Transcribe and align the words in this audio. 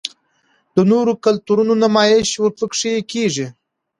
د 0.75 0.77
نورو 0.91 1.13
کلتورونو 1.23 1.73
نمائش 1.83 2.29
ورپکښې 2.37 2.93
کـــــــــــــــــېږي 3.11 3.47